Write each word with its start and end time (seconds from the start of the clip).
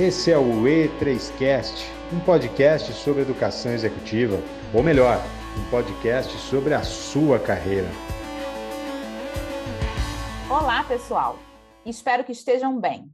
Esse 0.00 0.30
é 0.30 0.38
o 0.38 0.62
E3Cast, 0.62 1.90
um 2.14 2.20
podcast 2.20 2.92
sobre 2.92 3.22
educação 3.22 3.72
executiva, 3.72 4.36
ou 4.72 4.80
melhor, 4.80 5.16
um 5.58 5.70
podcast 5.72 6.32
sobre 6.38 6.72
a 6.72 6.84
sua 6.84 7.40
carreira. 7.40 7.88
Olá, 10.48 10.84
pessoal. 10.84 11.36
Espero 11.84 12.22
que 12.22 12.30
estejam 12.30 12.78
bem. 12.78 13.10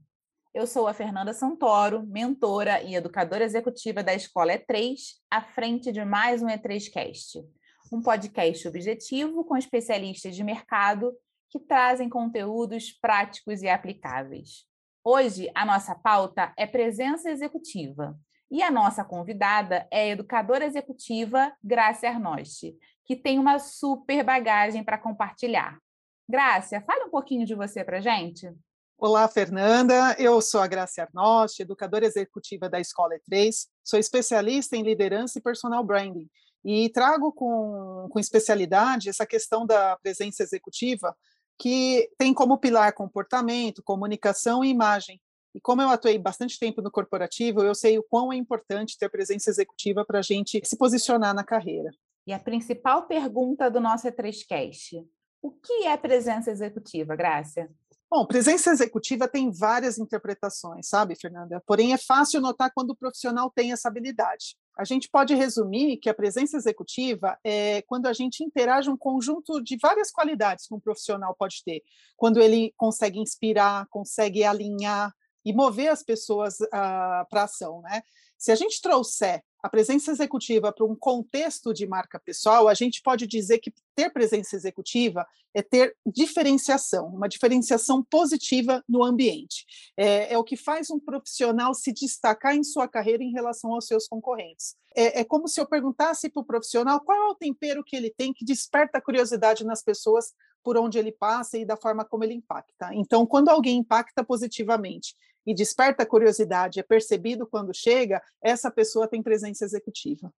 Eu 0.53 0.67
sou 0.67 0.87
a 0.87 0.93
Fernanda 0.93 1.33
Santoro, 1.33 2.03
mentora 2.07 2.83
e 2.83 2.95
educadora 2.95 3.45
executiva 3.45 4.03
da 4.03 4.15
Escola 4.15 4.53
E3, 4.53 4.95
à 5.31 5.41
frente 5.41 5.91
de 5.91 6.05
mais 6.05 6.43
um 6.43 6.49
E3Cast, 6.49 7.43
um 7.91 8.03
podcast 8.03 8.69
objetivo 8.69 9.43
com 9.43 9.57
especialistas 9.57 10.37
de 10.37 10.45
mercado 10.45 11.15
que 11.49 11.59
trazem 11.59 12.11
conteúdos 12.11 12.93
práticos 12.93 13.63
e 13.63 13.71
aplicáveis. 13.71 14.67
Hoje, 15.07 15.51
a 15.55 15.67
nossa 15.67 15.95
pauta 15.95 16.55
é 16.57 16.67
presença 16.67 17.31
executiva. 17.31 18.19
E 18.51 18.63
a 18.63 18.71
nossa 18.71 19.05
convidada 19.05 19.87
é 19.91 20.05
a 20.05 20.07
educadora 20.07 20.65
executiva 20.65 21.53
Grácia 21.63 22.09
Arnosti, 22.09 22.75
que 23.05 23.15
tem 23.15 23.39
uma 23.39 23.59
super 23.59 24.25
bagagem 24.25 24.83
para 24.83 24.97
compartilhar. 24.97 25.79
Grácia, 26.27 26.81
fale 26.87 27.05
um 27.05 27.11
pouquinho 27.11 27.45
de 27.45 27.55
você 27.55 27.85
para 27.85 28.01
gente. 28.01 28.51
Olá, 28.97 29.29
Fernanda. 29.29 30.17
Eu 30.19 30.41
sou 30.41 30.63
a 30.63 30.67
Grácia 30.67 31.05
Arnosti, 31.05 31.61
educadora 31.61 32.07
executiva 32.07 32.71
da 32.71 32.81
Escola 32.81 33.15
E3. 33.17 33.67
Sou 33.85 33.99
especialista 33.99 34.75
em 34.75 34.83
liderança 34.83 35.39
e 35.39 35.43
personal 35.43 35.85
branding. 35.85 36.31
E 36.65 36.89
trago 36.89 37.31
com, 37.31 38.09
com 38.11 38.19
especialidade 38.19 39.11
essa 39.11 39.27
questão 39.27 39.67
da 39.67 39.99
presença 39.99 40.43
executiva 40.43 41.15
que 41.59 42.11
tem 42.19 42.35
como 42.35 42.59
pilar 42.59 42.93
comportamento, 42.93 43.83
comunicação 43.83 44.65
e 44.65 44.69
imagem. 44.69 45.21
E 45.55 45.61
como 45.61 45.81
eu 45.81 45.89
atuei 45.89 46.19
bastante 46.19 46.59
tempo 46.59 46.83
no 46.83 46.91
corporativo, 46.91 47.63
eu 47.63 47.75
sei 47.75 47.99
o 47.99 48.03
quão 48.03 48.33
é 48.33 48.37
importante 48.37 48.99
ter 48.99 49.09
presença 49.09 49.51
executiva 49.51 50.05
para 50.05 50.19
a 50.19 50.23
gente 50.23 50.61
se 50.65 50.77
posicionar 50.77 51.33
na 51.35 51.45
carreira. 51.45 51.91
E 52.27 52.33
a 52.33 52.39
principal 52.39 53.07
pergunta 53.07 53.71
do 53.71 53.81
nosso 53.81 54.09
E3Cast: 54.09 55.07
o 55.41 55.53
que 55.53 55.87
é 55.87 55.97
presença 55.97 56.51
executiva, 56.51 57.15
Grácia? 57.15 57.71
Bom, 58.11 58.27
presença 58.27 58.71
executiva 58.71 59.29
tem 59.29 59.51
várias 59.51 59.99
interpretações, 59.99 60.89
sabe, 60.89 61.17
Fernanda? 61.17 61.63
Porém, 61.67 61.93
é 61.93 61.99
fácil 61.99 62.41
notar 62.41 62.71
quando 62.73 62.91
o 62.91 62.97
profissional 62.97 63.51
tem 63.51 63.73
essa 63.73 63.89
habilidade. 63.89 64.57
A 64.77 64.85
gente 64.85 65.09
pode 65.09 65.35
resumir 65.35 65.99
que 65.99 66.09
a 66.09 66.15
presença 66.15 66.57
executiva 66.57 67.39
é 67.45 67.83
quando 67.83 68.07
a 68.07 68.13
gente 68.13 68.43
interage 68.43 68.91
um 68.91 68.97
conjunto 68.97 69.63
de 69.63 69.77
várias 69.81 70.11
qualidades 70.11 70.67
que 70.67 70.75
um 70.75 70.81
profissional 70.81 71.35
pode 71.39 71.63
ter. 71.65 71.83
Quando 72.17 72.41
ele 72.41 72.75
consegue 72.77 73.21
inspirar, 73.21 73.87
consegue 73.89 74.43
alinhar 74.43 75.13
e 75.45 75.53
mover 75.53 75.89
as 75.89 76.03
pessoas 76.03 76.59
uh, 76.61 76.69
ah, 76.73 77.27
para 77.31 77.45
ação, 77.45 77.83
né? 77.83 78.03
Se 78.37 78.51
a 78.51 78.55
gente 78.55 78.81
trouxer 78.81 79.43
a 79.65 79.69
presença 79.71 80.11
executiva 80.11 80.71
para 80.71 80.85
um 80.85 80.95
contexto 80.95 81.73
de 81.73 81.87
marca 81.87 82.21
pessoal, 82.21 82.69
a 82.69 82.75
gente 82.75 83.01
pode 83.01 83.27
dizer 83.27 83.61
que 83.61 83.73
ter 83.97 84.11
presença 84.11 84.55
executiva 84.55 85.27
é 85.55 85.63
ter 85.63 85.97
diferenciação, 86.07 87.07
uma 87.07 87.27
diferenciação 87.27 88.03
positiva 88.03 88.85
no 88.87 89.03
ambiente. 89.03 89.65
É, 89.97 90.35
é 90.35 90.37
o 90.37 90.45
que 90.45 90.55
faz 90.55 90.91
um 90.91 91.01
profissional 91.01 91.73
se 91.73 91.95
destacar 91.95 92.55
em 92.55 92.63
sua 92.63 92.87
carreira 92.87 93.25
em 93.25 93.33
relação 93.33 93.73
aos 93.73 93.87
seus 93.87 94.07
concorrentes. 94.07 94.77
É, 94.95 95.21
é 95.21 95.25
como 95.25 95.49
se 95.49 95.59
eu 95.59 95.67
perguntasse 95.67 96.29
para 96.29 96.43
o 96.43 96.45
profissional 96.45 97.01
qual 97.01 97.17
é 97.17 97.31
o 97.31 97.35
tempero 97.35 97.83
que 97.83 97.97
ele 97.97 98.11
tem 98.11 98.35
que 98.35 98.45
desperta 98.45 98.99
a 98.99 99.01
curiosidade 99.01 99.65
nas 99.65 99.83
pessoas 99.83 100.35
por 100.63 100.77
onde 100.77 100.99
ele 100.99 101.13
passa 101.13 101.57
e 101.57 101.65
da 101.65 101.77
forma 101.79 102.05
como 102.05 102.23
ele 102.23 102.35
impacta. 102.35 102.91
Então, 102.93 103.25
quando 103.25 103.49
alguém 103.49 103.79
impacta 103.79 104.23
positivamente 104.23 105.15
e 105.47 105.55
desperta 105.55 106.07
curiosidade, 106.07 106.81
é 106.81 106.83
percebido 106.83 107.47
quando 107.47 107.75
chega, 107.75 108.23
essa 108.43 108.71
pessoa 108.71 109.09
tem 109.09 109.23
presença 109.23 109.65
executiva. 109.65 110.33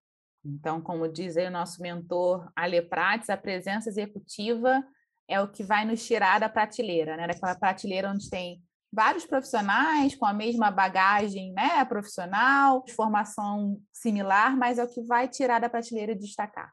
Então, 0.44 0.80
como 0.80 1.08
diz 1.08 1.36
aí 1.36 1.46
o 1.46 1.50
nosso 1.50 1.82
mentor 1.82 2.50
Ale 2.54 2.80
Prates, 2.82 3.30
a 3.30 3.36
presença 3.36 3.88
executiva 3.88 4.84
é 5.28 5.40
o 5.40 5.48
que 5.48 5.64
vai 5.64 5.84
nos 5.84 6.04
tirar 6.06 6.38
da 6.38 6.48
prateleira, 6.48 7.16
né? 7.16 7.26
Daquela 7.26 7.56
prateleira 7.56 8.10
onde 8.10 8.30
tem 8.30 8.62
vários 8.92 9.26
profissionais 9.26 10.14
com 10.14 10.24
a 10.24 10.32
mesma 10.32 10.70
bagagem 10.70 11.52
né, 11.52 11.84
profissional, 11.84 12.84
formação 12.94 13.80
similar, 13.92 14.56
mas 14.56 14.78
é 14.78 14.84
o 14.84 14.88
que 14.88 15.02
vai 15.02 15.28
tirar 15.28 15.60
da 15.60 15.68
prateleira 15.68 16.12
e 16.12 16.18
destacar. 16.18 16.72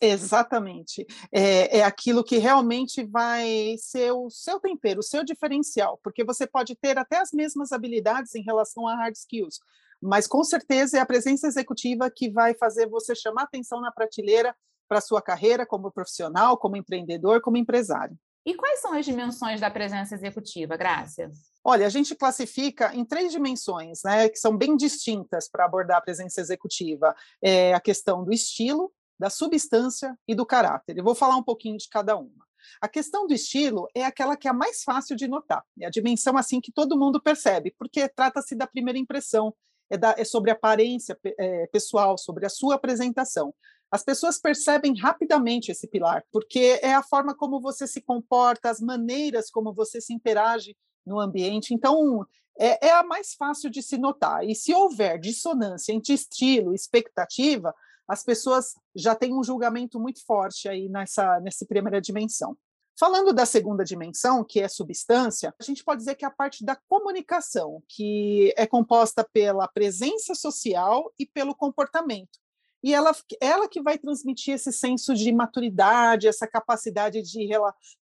Exatamente. 0.00 1.06
É, 1.32 1.78
é 1.78 1.84
aquilo 1.84 2.24
que 2.24 2.38
realmente 2.38 3.04
vai 3.04 3.76
ser 3.78 4.12
o 4.12 4.28
seu 4.30 4.60
tempero, 4.60 5.00
o 5.00 5.02
seu 5.02 5.24
diferencial, 5.24 5.98
porque 6.02 6.24
você 6.24 6.46
pode 6.46 6.74
ter 6.74 6.98
até 6.98 7.18
as 7.18 7.32
mesmas 7.32 7.72
habilidades 7.72 8.34
em 8.34 8.42
relação 8.42 8.86
a 8.86 8.96
hard 8.96 9.14
skills, 9.14 9.60
mas 10.02 10.26
com 10.26 10.42
certeza 10.44 10.98
é 10.98 11.00
a 11.00 11.06
presença 11.06 11.46
executiva 11.46 12.10
que 12.10 12.30
vai 12.30 12.54
fazer 12.54 12.88
você 12.88 13.14
chamar 13.14 13.44
atenção 13.44 13.80
na 13.80 13.90
prateleira 13.92 14.54
para 14.88 14.98
a 14.98 15.02
sua 15.02 15.22
carreira 15.22 15.64
como 15.64 15.90
profissional, 15.90 16.58
como 16.58 16.76
empreendedor, 16.76 17.40
como 17.40 17.56
empresário. 17.56 18.18
E 18.46 18.54
quais 18.54 18.80
são 18.80 18.92
as 18.92 19.06
dimensões 19.06 19.58
da 19.58 19.70
presença 19.70 20.14
executiva, 20.14 20.76
Grácia? 20.76 21.30
Olha, 21.64 21.86
a 21.86 21.88
gente 21.88 22.14
classifica 22.14 22.94
em 22.94 23.02
três 23.02 23.32
dimensões, 23.32 24.02
né, 24.04 24.28
que 24.28 24.36
são 24.36 24.54
bem 24.54 24.76
distintas 24.76 25.48
para 25.48 25.64
abordar 25.64 25.96
a 25.96 26.02
presença 26.02 26.42
executiva. 26.42 27.16
É 27.42 27.72
a 27.72 27.80
questão 27.80 28.22
do 28.22 28.30
estilo, 28.34 28.92
da 29.18 29.30
substância 29.30 30.18
e 30.26 30.34
do 30.34 30.46
caráter. 30.46 30.98
Eu 30.98 31.04
vou 31.04 31.14
falar 31.14 31.36
um 31.36 31.42
pouquinho 31.42 31.76
de 31.76 31.88
cada 31.88 32.16
uma. 32.16 32.44
A 32.80 32.88
questão 32.88 33.26
do 33.26 33.34
estilo 33.34 33.88
é 33.94 34.04
aquela 34.04 34.36
que 34.36 34.48
é 34.48 34.50
a 34.50 34.54
mais 34.54 34.82
fácil 34.82 35.16
de 35.16 35.28
notar, 35.28 35.62
é 35.80 35.86
a 35.86 35.90
dimensão 35.90 36.36
assim 36.36 36.60
que 36.60 36.72
todo 36.72 36.98
mundo 36.98 37.20
percebe, 37.20 37.74
porque 37.78 38.08
trata-se 38.08 38.54
da 38.54 38.66
primeira 38.66 38.98
impressão, 38.98 39.54
é, 39.90 39.98
da, 39.98 40.14
é 40.16 40.24
sobre 40.24 40.50
a 40.50 40.54
aparência 40.54 41.18
é, 41.38 41.66
pessoal, 41.66 42.16
sobre 42.16 42.46
a 42.46 42.48
sua 42.48 42.76
apresentação. 42.76 43.54
As 43.90 44.02
pessoas 44.02 44.40
percebem 44.40 44.98
rapidamente 44.98 45.70
esse 45.70 45.86
pilar, 45.86 46.24
porque 46.32 46.80
é 46.82 46.94
a 46.94 47.02
forma 47.02 47.34
como 47.34 47.60
você 47.60 47.86
se 47.86 48.00
comporta, 48.00 48.70
as 48.70 48.80
maneiras 48.80 49.50
como 49.50 49.72
você 49.72 50.00
se 50.00 50.12
interage 50.12 50.76
no 51.06 51.20
ambiente. 51.20 51.72
Então, 51.72 52.26
é, 52.58 52.88
é 52.88 52.92
a 52.92 53.04
mais 53.04 53.34
fácil 53.34 53.70
de 53.70 53.82
se 53.82 53.96
notar. 53.96 54.44
E 54.44 54.54
se 54.54 54.74
houver 54.74 55.18
dissonância 55.18 55.92
entre 55.92 56.12
estilo 56.12 56.72
e 56.72 56.74
expectativa, 56.74 57.74
as 58.08 58.22
pessoas 58.22 58.74
já 58.94 59.14
têm 59.14 59.34
um 59.34 59.42
julgamento 59.42 59.98
muito 59.98 60.24
forte 60.24 60.68
aí 60.68 60.88
nessa, 60.88 61.40
nessa 61.40 61.64
primeira 61.66 62.00
dimensão. 62.00 62.56
Falando 62.96 63.32
da 63.32 63.44
segunda 63.44 63.84
dimensão, 63.84 64.44
que 64.44 64.60
é 64.60 64.68
substância, 64.68 65.52
a 65.58 65.64
gente 65.64 65.82
pode 65.82 65.98
dizer 65.98 66.14
que 66.14 66.24
é 66.24 66.28
a 66.28 66.30
parte 66.30 66.64
da 66.64 66.76
comunicação, 66.88 67.82
que 67.88 68.54
é 68.56 68.66
composta 68.66 69.28
pela 69.32 69.66
presença 69.66 70.34
social 70.34 71.12
e 71.18 71.26
pelo 71.26 71.56
comportamento. 71.56 72.38
E 72.84 72.92
ela, 72.92 73.12
ela 73.40 73.66
que 73.66 73.82
vai 73.82 73.98
transmitir 73.98 74.54
esse 74.54 74.70
senso 74.70 75.14
de 75.14 75.32
maturidade, 75.32 76.28
essa 76.28 76.46
capacidade 76.46 77.22
de, 77.22 77.48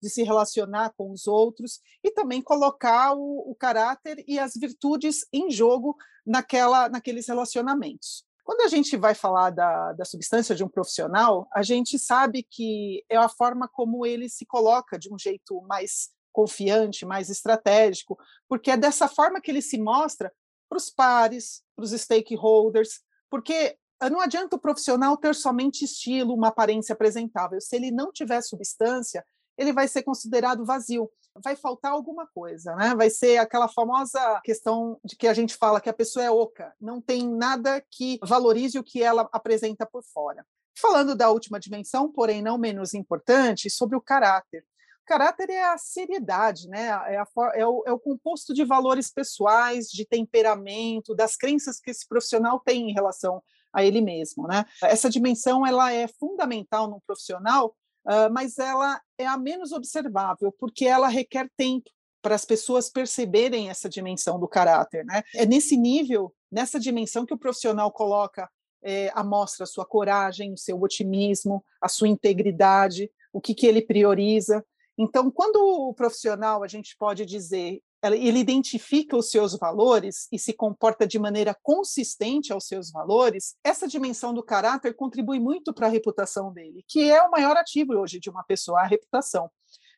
de 0.02 0.10
se 0.10 0.24
relacionar 0.24 0.92
com 0.96 1.10
os 1.12 1.26
outros 1.26 1.80
e 2.02 2.10
também 2.10 2.42
colocar 2.42 3.14
o, 3.14 3.50
o 3.50 3.54
caráter 3.54 4.22
e 4.26 4.38
as 4.40 4.54
virtudes 4.54 5.24
em 5.32 5.50
jogo 5.50 5.96
naquela, 6.26 6.88
naqueles 6.88 7.28
relacionamentos. 7.28 8.26
Quando 8.44 8.62
a 8.62 8.68
gente 8.68 8.96
vai 8.96 9.14
falar 9.14 9.50
da, 9.50 9.92
da 9.92 10.04
substância 10.04 10.54
de 10.54 10.64
um 10.64 10.68
profissional, 10.68 11.48
a 11.54 11.62
gente 11.62 11.98
sabe 11.98 12.42
que 12.42 13.04
é 13.08 13.16
a 13.16 13.28
forma 13.28 13.68
como 13.68 14.04
ele 14.04 14.28
se 14.28 14.44
coloca 14.44 14.98
de 14.98 15.12
um 15.12 15.18
jeito 15.18 15.60
mais 15.62 16.10
confiante, 16.32 17.04
mais 17.04 17.28
estratégico, 17.28 18.18
porque 18.48 18.70
é 18.70 18.76
dessa 18.76 19.06
forma 19.06 19.40
que 19.40 19.50
ele 19.50 19.62
se 19.62 19.78
mostra 19.78 20.32
para 20.68 20.78
os 20.78 20.90
pares, 20.90 21.62
para 21.76 21.84
os 21.84 21.92
stakeholders, 21.92 23.00
porque 23.30 23.76
não 24.10 24.20
adianta 24.20 24.56
o 24.56 24.60
profissional 24.60 25.16
ter 25.16 25.34
somente 25.34 25.84
estilo, 25.84 26.34
uma 26.34 26.48
aparência 26.48 26.94
apresentável. 26.94 27.60
Se 27.60 27.76
ele 27.76 27.90
não 27.90 28.10
tiver 28.10 28.42
substância, 28.42 29.24
ele 29.56 29.72
vai 29.72 29.86
ser 29.86 30.02
considerado 30.02 30.64
vazio. 30.64 31.10
Vai 31.42 31.56
faltar 31.56 31.92
alguma 31.92 32.26
coisa, 32.26 32.74
né? 32.76 32.94
Vai 32.94 33.08
ser 33.08 33.38
aquela 33.38 33.68
famosa 33.68 34.40
questão 34.44 34.98
de 35.04 35.16
que 35.16 35.26
a 35.26 35.34
gente 35.34 35.56
fala 35.56 35.80
que 35.80 35.88
a 35.88 35.94
pessoa 35.94 36.24
é 36.24 36.30
oca, 36.30 36.74
não 36.80 37.00
tem 37.00 37.28
nada 37.28 37.82
que 37.90 38.18
valorize 38.22 38.78
o 38.78 38.84
que 38.84 39.02
ela 39.02 39.28
apresenta 39.32 39.86
por 39.86 40.02
fora. 40.04 40.44
Falando 40.78 41.14
da 41.14 41.30
última 41.30 41.58
dimensão, 41.60 42.10
porém 42.10 42.42
não 42.42 42.58
menos 42.58 42.94
importante, 42.94 43.70
sobre 43.70 43.96
o 43.96 44.00
caráter. 44.00 44.64
O 45.02 45.06
caráter 45.06 45.50
é 45.50 45.64
a 45.64 45.78
seriedade, 45.78 46.68
né? 46.68 46.88
é, 46.88 47.16
a, 47.18 47.26
é, 47.54 47.66
o, 47.66 47.82
é 47.86 47.92
o 47.92 47.98
composto 47.98 48.54
de 48.54 48.64
valores 48.64 49.10
pessoais, 49.10 49.88
de 49.88 50.06
temperamento, 50.06 51.14
das 51.14 51.36
crenças 51.36 51.80
que 51.80 51.90
esse 51.90 52.06
profissional 52.06 52.60
tem 52.60 52.90
em 52.90 52.92
relação 52.92 53.42
a 53.72 53.82
ele 53.84 54.00
mesmo. 54.00 54.46
Né? 54.46 54.64
Essa 54.82 55.10
dimensão 55.10 55.66
ela 55.66 55.92
é 55.92 56.06
fundamental 56.06 56.88
no 56.88 57.00
profissional 57.06 57.74
uh, 58.06 58.32
mas 58.32 58.58
ela 58.58 59.00
é 59.22 59.26
a 59.26 59.36
menos 59.36 59.72
observável, 59.72 60.52
porque 60.58 60.84
ela 60.84 61.08
requer 61.08 61.48
tempo 61.56 61.90
para 62.20 62.34
as 62.34 62.44
pessoas 62.44 62.88
perceberem 62.88 63.68
essa 63.68 63.88
dimensão 63.88 64.38
do 64.38 64.46
caráter. 64.46 65.04
Né? 65.04 65.22
É 65.34 65.44
nesse 65.44 65.76
nível, 65.76 66.32
nessa 66.50 66.78
dimensão 66.78 67.26
que 67.26 67.34
o 67.34 67.38
profissional 67.38 67.90
coloca 67.90 68.48
é, 68.82 69.10
à 69.14 69.24
mostra 69.24 69.64
a 69.64 69.66
sua 69.66 69.84
coragem, 69.84 70.52
o 70.52 70.58
seu 70.58 70.80
otimismo, 70.80 71.64
a 71.80 71.88
sua 71.88 72.08
integridade, 72.08 73.10
o 73.32 73.40
que, 73.40 73.54
que 73.54 73.66
ele 73.66 73.82
prioriza. 73.82 74.64
Então, 74.96 75.30
quando 75.30 75.56
o 75.56 75.94
profissional, 75.94 76.62
a 76.62 76.68
gente 76.68 76.96
pode 76.96 77.24
dizer 77.24 77.80
ele 78.02 78.38
identifica 78.38 79.16
os 79.16 79.30
seus 79.30 79.56
valores 79.56 80.26
e 80.32 80.38
se 80.38 80.52
comporta 80.52 81.06
de 81.06 81.18
maneira 81.18 81.56
consistente 81.62 82.52
aos 82.52 82.66
seus 82.66 82.90
valores, 82.90 83.54
essa 83.62 83.86
dimensão 83.86 84.34
do 84.34 84.42
caráter 84.42 84.94
contribui 84.94 85.38
muito 85.38 85.72
para 85.72 85.86
a 85.86 85.90
reputação 85.90 86.52
dele, 86.52 86.84
que 86.88 87.10
é 87.10 87.22
o 87.22 87.30
maior 87.30 87.56
ativo 87.56 87.94
hoje 87.94 88.18
de 88.18 88.28
uma 88.28 88.42
pessoa, 88.42 88.80
a 88.80 88.86
reputação. 88.86 89.50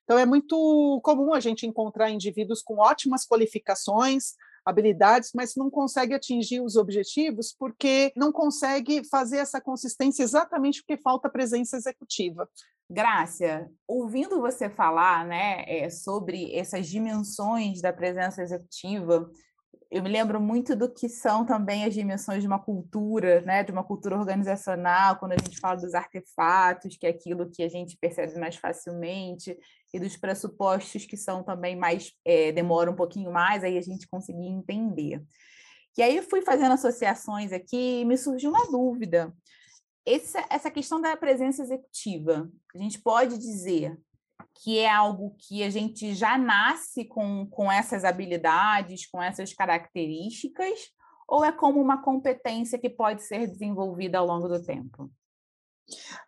Então, 0.05 0.19
é 0.19 0.27
muito 0.27 1.01
comum 1.03 1.33
a 1.33 1.41
gente 1.41 1.67
encontrar 1.67 2.11
indivíduos 2.11 2.63
com 2.63 2.79
ótimas 2.79 3.27
qualificações, 3.27 4.35
habilidades, 4.65 5.31
mas 5.35 5.55
não 5.57 5.71
consegue 5.71 6.15
atingir 6.15 6.61
os 6.61 6.77
objetivos 6.77 7.55
porque 7.59 8.13
não 8.17 8.33
consegue 8.33 9.03
fazer 9.09 9.39
essa 9.39 9.61
consistência 9.61 10.23
exatamente 10.23 10.83
porque 10.83 11.01
falta 11.01 11.29
presença 11.29 11.77
executiva. 11.77 12.49
Grácia, 12.89 13.71
ouvindo 13.89 14.41
você 14.41 14.69
falar 14.69 15.27
né, 15.27 15.65
é, 15.67 15.89
sobre 15.89 16.55
essas 16.55 16.87
dimensões 16.87 17.81
da 17.81 17.93
presença 17.93 18.43
executiva, 18.43 19.31
eu 19.91 20.03
me 20.03 20.11
lembro 20.11 20.41
muito 20.41 20.75
do 20.75 20.93
que 20.93 21.09
são 21.09 21.47
também 21.47 21.85
as 21.85 21.95
dimensões 21.95 22.43
de 22.43 22.47
uma 22.47 22.59
cultura, 22.59 23.41
né, 23.43 23.63
de 23.63 23.71
uma 23.71 23.85
cultura 23.85 24.19
organizacional, 24.19 25.17
quando 25.17 25.33
a 25.33 25.37
gente 25.37 25.59
fala 25.61 25.77
dos 25.77 25.95
artefatos, 25.95 26.97
que 26.97 27.07
é 27.07 27.11
aquilo 27.11 27.49
que 27.49 27.63
a 27.63 27.69
gente 27.69 27.97
percebe 27.97 28.39
mais 28.39 28.57
facilmente, 28.57 29.57
e 29.93 30.01
dos 30.01 30.17
pressupostos 30.17 31.07
que 31.07 31.17
são 31.17 31.43
também 31.45 31.77
mais, 31.77 32.13
é, 32.25 32.51
demoram 32.51 32.93
um 32.93 32.97
pouquinho 32.97 33.33
mais, 33.33 33.63
aí 33.63 33.79
a 33.79 33.83
gente 33.83 34.09
conseguir 34.09 34.49
entender. 34.49 35.23
E 35.97 36.03
aí 36.03 36.17
eu 36.17 36.25
fui 36.25 36.43
fazendo 36.43 36.73
associações 36.73 37.53
aqui 37.53 38.01
e 38.01 38.05
me 38.05 38.19
surgiu 38.19 38.51
uma 38.51 38.69
dúvida. 38.69 39.33
Essa, 40.07 40.45
essa 40.51 40.71
questão 40.71 41.01
da 41.01 41.17
presença 41.17 41.63
executiva, 41.63 42.51
a 42.75 42.79
gente 42.79 43.01
pode 43.01 43.39
dizer 43.39 43.99
que 44.55 44.79
é 44.79 44.91
algo 44.91 45.35
que 45.39 45.63
a 45.63 45.71
gente 45.71 46.15
já 46.15 46.37
nasce 46.37 47.05
com, 47.05 47.47
com 47.47 47.71
essas 47.71 48.05
habilidades, 48.05 49.07
com 49.07 49.23
essas 49.23 49.53
características, 49.55 50.91
ou 51.27 51.45
é 51.45 51.51
como 51.51 51.81
uma 51.81 52.03
competência 52.03 52.79
que 52.79 52.91
pode 52.91 53.23
ser 53.23 53.47
desenvolvida 53.47 54.19
ao 54.19 54.27
longo 54.27 54.47
do 54.47 54.63
tempo? 54.63 55.11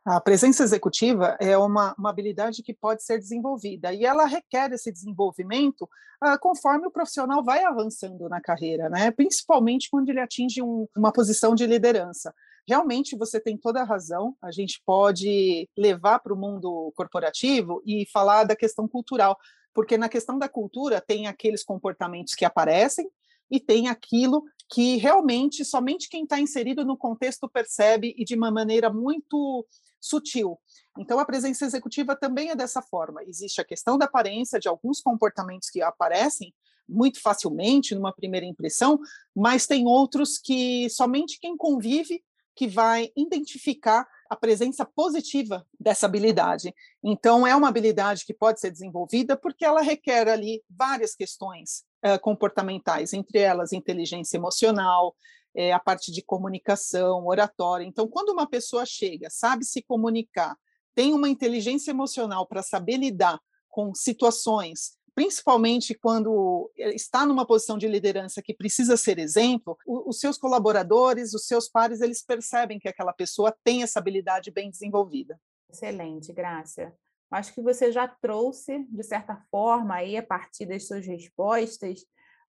A 0.04 0.20
presença 0.20 0.62
executiva 0.62 1.36
é 1.40 1.56
uma, 1.56 1.94
uma 1.98 2.10
habilidade 2.10 2.62
que 2.62 2.74
pode 2.74 3.02
ser 3.02 3.18
desenvolvida 3.18 3.92
e 3.92 4.04
ela 4.04 4.26
requer 4.26 4.70
esse 4.72 4.92
desenvolvimento 4.92 5.88
ah, 6.20 6.38
conforme 6.38 6.86
o 6.86 6.90
profissional 6.90 7.42
vai 7.42 7.64
avançando 7.64 8.28
na 8.28 8.40
carreira, 8.40 8.88
né? 8.88 9.10
principalmente 9.10 9.88
quando 9.90 10.08
ele 10.08 10.20
atinge 10.20 10.62
um, 10.62 10.86
uma 10.96 11.12
posição 11.12 11.54
de 11.54 11.66
liderança 11.66 12.34
realmente 12.66 13.16
você 13.16 13.40
tem 13.40 13.56
toda 13.56 13.80
a 13.80 13.84
razão. 13.84 14.36
A 14.42 14.50
gente 14.50 14.82
pode 14.84 15.68
levar 15.76 16.18
para 16.18 16.34
o 16.34 16.36
mundo 16.36 16.92
corporativo 16.96 17.82
e 17.86 18.06
falar 18.12 18.44
da 18.44 18.56
questão 18.56 18.88
cultural, 18.88 19.38
porque 19.72 19.96
na 19.96 20.08
questão 20.08 20.38
da 20.38 20.48
cultura 20.48 21.00
tem 21.00 21.26
aqueles 21.26 21.62
comportamentos 21.62 22.34
que 22.34 22.44
aparecem 22.44 23.08
e 23.50 23.60
tem 23.60 23.88
aquilo 23.88 24.42
que 24.68 24.96
realmente 24.96 25.64
somente 25.64 26.08
quem 26.08 26.24
está 26.24 26.40
inserido 26.40 26.84
no 26.84 26.96
contexto 26.96 27.48
percebe 27.48 28.14
e 28.18 28.24
de 28.24 28.34
uma 28.34 28.50
maneira 28.50 28.90
muito 28.90 29.64
sutil. 30.00 30.58
Então, 30.98 31.18
a 31.18 31.24
presença 31.24 31.64
executiva 31.64 32.16
também 32.16 32.50
é 32.50 32.56
dessa 32.56 32.82
forma. 32.82 33.22
Existe 33.24 33.60
a 33.60 33.64
questão 33.64 33.96
da 33.98 34.06
aparência 34.06 34.58
de 34.58 34.68
alguns 34.68 35.00
comportamentos 35.00 35.70
que 35.70 35.82
aparecem 35.82 36.52
muito 36.88 37.20
facilmente 37.20 37.94
numa 37.94 38.12
primeira 38.12 38.46
impressão, 38.46 38.98
mas 39.34 39.66
tem 39.66 39.86
outros 39.86 40.38
que 40.38 40.88
somente 40.90 41.38
quem 41.40 41.56
convive 41.56 42.22
que 42.56 42.66
vai 42.66 43.12
identificar 43.14 44.08
a 44.28 44.34
presença 44.34 44.84
positiva 44.84 45.64
dessa 45.78 46.06
habilidade. 46.06 46.74
Então, 47.04 47.46
é 47.46 47.54
uma 47.54 47.68
habilidade 47.68 48.24
que 48.24 48.34
pode 48.34 48.58
ser 48.58 48.70
desenvolvida 48.70 49.36
porque 49.36 49.64
ela 49.64 49.82
requer 49.82 50.28
ali 50.28 50.64
várias 50.68 51.14
questões 51.14 51.84
uh, 52.04 52.18
comportamentais, 52.20 53.12
entre 53.12 53.38
elas 53.38 53.72
inteligência 53.72 54.36
emocional, 54.36 55.14
é, 55.54 55.72
a 55.72 55.78
parte 55.78 56.10
de 56.10 56.22
comunicação, 56.22 57.26
oratória. 57.26 57.84
Então, 57.84 58.08
quando 58.08 58.30
uma 58.30 58.48
pessoa 58.48 58.84
chega, 58.84 59.28
sabe 59.30 59.64
se 59.64 59.82
comunicar, 59.82 60.56
tem 60.94 61.12
uma 61.12 61.28
inteligência 61.28 61.90
emocional 61.90 62.46
para 62.46 62.62
saber 62.62 62.96
lidar 62.96 63.38
com 63.68 63.94
situações 63.94 64.96
principalmente 65.16 65.94
quando 65.94 66.70
eh, 66.76 66.94
está 66.94 67.24
numa 67.24 67.46
posição 67.46 67.78
de 67.78 67.88
liderança 67.88 68.42
que 68.42 68.52
precisa 68.52 68.98
ser 68.98 69.18
exemplo, 69.18 69.76
os 69.86 70.20
seus 70.20 70.36
colaboradores, 70.36 71.32
os 71.32 71.46
seus 71.46 71.70
pares, 71.70 72.02
eles 72.02 72.22
percebem 72.22 72.78
que 72.78 72.86
aquela 72.86 73.14
pessoa 73.14 73.56
tem 73.64 73.82
essa 73.82 73.98
habilidade 73.98 74.50
bem 74.50 74.70
desenvolvida. 74.70 75.40
Excelente, 75.72 76.34
Graça. 76.34 76.94
Acho 77.30 77.54
que 77.54 77.62
você 77.62 77.90
já 77.90 78.06
trouxe, 78.06 78.86
de 78.90 79.02
certa 79.02 79.42
forma, 79.50 79.94
aí 79.94 80.18
a 80.18 80.22
partir 80.22 80.66
das 80.66 80.86
suas 80.86 81.06
respostas, 81.06 82.04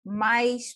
mas 0.04 0.74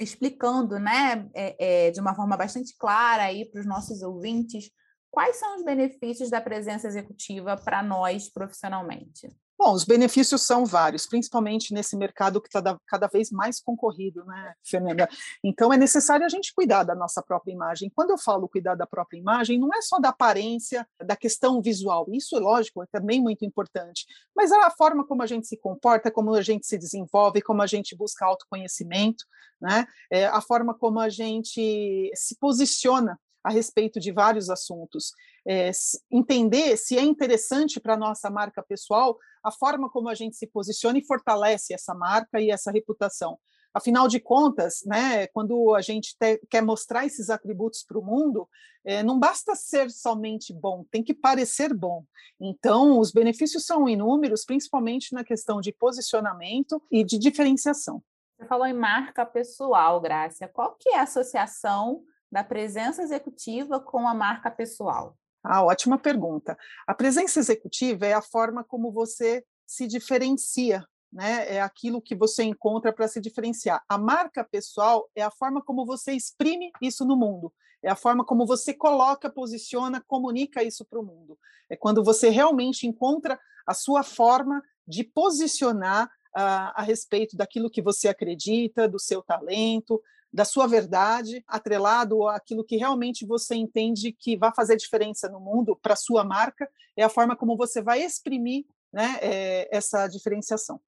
explicando, 0.00 0.78
né, 0.78 1.28
é, 1.34 1.88
é, 1.88 1.90
de 1.90 2.00
uma 2.00 2.14
forma 2.14 2.38
bastante 2.38 2.74
clara 2.78 3.24
aí 3.24 3.44
para 3.44 3.60
os 3.60 3.66
nossos 3.66 4.00
ouvintes, 4.00 4.70
quais 5.10 5.36
são 5.36 5.56
os 5.56 5.62
benefícios 5.62 6.30
da 6.30 6.40
presença 6.40 6.88
executiva 6.88 7.54
para 7.54 7.82
nós 7.82 8.30
profissionalmente? 8.30 9.28
Bom, 9.64 9.74
os 9.74 9.84
benefícios 9.84 10.42
são 10.42 10.66
vários, 10.66 11.06
principalmente 11.06 11.72
nesse 11.72 11.96
mercado 11.96 12.40
que 12.40 12.48
está 12.48 12.76
cada 12.84 13.06
vez 13.06 13.30
mais 13.30 13.60
concorrido, 13.60 14.24
né, 14.24 14.54
Fernanda? 14.60 15.08
Então 15.44 15.72
é 15.72 15.76
necessário 15.76 16.26
a 16.26 16.28
gente 16.28 16.52
cuidar 16.52 16.82
da 16.82 16.96
nossa 16.96 17.22
própria 17.22 17.52
imagem. 17.52 17.88
Quando 17.94 18.10
eu 18.10 18.18
falo 18.18 18.48
cuidar 18.48 18.74
da 18.74 18.88
própria 18.88 19.20
imagem, 19.20 19.60
não 19.60 19.72
é 19.72 19.80
só 19.80 20.00
da 20.00 20.08
aparência, 20.08 20.84
da 21.06 21.14
questão 21.14 21.62
visual. 21.62 22.08
Isso, 22.10 22.36
lógico, 22.40 22.82
é 22.82 22.86
também 22.90 23.20
muito 23.22 23.44
importante. 23.44 24.04
Mas 24.34 24.50
é 24.50 24.56
a 24.64 24.70
forma 24.72 25.06
como 25.06 25.22
a 25.22 25.28
gente 25.28 25.46
se 25.46 25.56
comporta, 25.56 26.10
como 26.10 26.34
a 26.34 26.42
gente 26.42 26.66
se 26.66 26.76
desenvolve, 26.76 27.40
como 27.40 27.62
a 27.62 27.66
gente 27.68 27.94
busca 27.94 28.26
autoconhecimento, 28.26 29.24
né? 29.60 29.86
É 30.10 30.26
a 30.26 30.40
forma 30.40 30.74
como 30.74 30.98
a 30.98 31.08
gente 31.08 32.10
se 32.16 32.36
posiciona 32.40 33.16
a 33.42 33.50
respeito 33.50 33.98
de 33.98 34.12
vários 34.12 34.48
assuntos. 34.50 35.12
É, 35.46 35.70
entender 36.10 36.76
se 36.76 36.96
é 36.96 37.02
interessante 37.02 37.80
para 37.80 37.94
a 37.94 37.98
nossa 37.98 38.30
marca 38.30 38.62
pessoal 38.62 39.18
a 39.42 39.50
forma 39.50 39.90
como 39.90 40.08
a 40.08 40.14
gente 40.14 40.36
se 40.36 40.46
posiciona 40.46 40.98
e 40.98 41.04
fortalece 41.04 41.74
essa 41.74 41.94
marca 41.94 42.40
e 42.40 42.50
essa 42.50 42.70
reputação. 42.70 43.38
Afinal 43.74 44.06
de 44.06 44.20
contas, 44.20 44.82
né, 44.84 45.26
quando 45.28 45.74
a 45.74 45.80
gente 45.80 46.14
te, 46.18 46.40
quer 46.50 46.62
mostrar 46.62 47.06
esses 47.06 47.30
atributos 47.30 47.82
para 47.82 47.98
o 47.98 48.04
mundo, 48.04 48.46
é, 48.84 49.02
não 49.02 49.18
basta 49.18 49.54
ser 49.54 49.90
somente 49.90 50.52
bom, 50.52 50.84
tem 50.90 51.02
que 51.02 51.14
parecer 51.14 51.72
bom. 51.72 52.04
Então, 52.40 52.98
os 52.98 53.10
benefícios 53.10 53.64
são 53.64 53.88
inúmeros, 53.88 54.44
principalmente 54.44 55.14
na 55.14 55.24
questão 55.24 55.60
de 55.60 55.72
posicionamento 55.72 56.82
e 56.90 57.02
de 57.02 57.18
diferenciação. 57.18 58.02
Você 58.38 58.46
falou 58.46 58.66
em 58.66 58.74
marca 58.74 59.24
pessoal, 59.24 60.00
Grácia. 60.00 60.48
Qual 60.48 60.76
que 60.78 60.90
é 60.90 60.98
a 60.98 61.02
associação 61.02 62.02
da 62.32 62.42
presença 62.42 63.02
executiva 63.02 63.78
com 63.78 64.08
a 64.08 64.14
marca 64.14 64.50
pessoal? 64.50 65.18
Ah, 65.44 65.62
ótima 65.62 65.98
pergunta. 65.98 66.56
A 66.86 66.94
presença 66.94 67.38
executiva 67.38 68.06
é 68.06 68.14
a 68.14 68.22
forma 68.22 68.64
como 68.64 68.90
você 68.90 69.44
se 69.66 69.86
diferencia, 69.86 70.82
né? 71.12 71.56
É 71.56 71.60
aquilo 71.60 72.00
que 72.00 72.14
você 72.14 72.42
encontra 72.42 72.90
para 72.90 73.06
se 73.06 73.20
diferenciar. 73.20 73.84
A 73.86 73.98
marca 73.98 74.42
pessoal 74.42 75.10
é 75.14 75.20
a 75.20 75.30
forma 75.30 75.62
como 75.62 75.84
você 75.84 76.12
exprime 76.12 76.72
isso 76.80 77.04
no 77.04 77.16
mundo. 77.16 77.52
É 77.82 77.90
a 77.90 77.96
forma 77.96 78.24
como 78.24 78.46
você 78.46 78.72
coloca, 78.72 79.28
posiciona, 79.28 80.02
comunica 80.06 80.62
isso 80.62 80.86
para 80.86 81.00
o 81.00 81.04
mundo. 81.04 81.38
É 81.68 81.76
quando 81.76 82.02
você 82.02 82.30
realmente 82.30 82.86
encontra 82.86 83.38
a 83.66 83.74
sua 83.74 84.02
forma 84.02 84.62
de 84.86 85.04
posicionar 85.04 86.06
uh, 86.06 86.72
a 86.74 86.82
respeito 86.82 87.36
daquilo 87.36 87.70
que 87.70 87.82
você 87.82 88.08
acredita, 88.08 88.88
do 88.88 88.98
seu 88.98 89.20
talento, 89.22 90.00
da 90.32 90.44
sua 90.44 90.66
verdade, 90.66 91.44
atrelado 91.46 92.26
àquilo 92.26 92.64
que 92.64 92.76
realmente 92.76 93.26
você 93.26 93.54
entende 93.54 94.12
que 94.12 94.36
vai 94.36 94.52
fazer 94.54 94.76
diferença 94.76 95.28
no 95.28 95.38
mundo 95.38 95.76
para 95.76 95.92
a 95.92 95.96
sua 95.96 96.24
marca, 96.24 96.68
é 96.96 97.02
a 97.02 97.08
forma 97.08 97.36
como 97.36 97.56
você 97.56 97.82
vai 97.82 98.02
exprimir 98.02 98.64
né, 98.92 99.18
é, 99.20 99.76
essa 99.76 100.06
diferenciação. 100.08 100.80